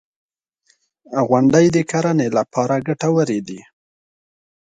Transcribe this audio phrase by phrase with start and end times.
[1.27, 3.59] •غونډۍ د کرنې لپاره ګټورې دي.